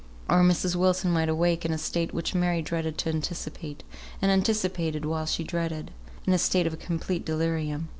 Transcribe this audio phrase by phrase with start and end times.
[0.27, 0.75] Or Mrs.
[0.75, 3.83] Wilson might awake in a state which Mary dreaded to anticipate,
[4.19, 5.91] and anticipated while she dreaded;
[6.25, 7.89] in a state of complete delirium.